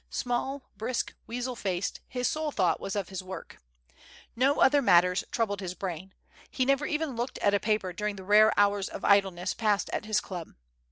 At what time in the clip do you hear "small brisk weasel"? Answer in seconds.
0.09-1.55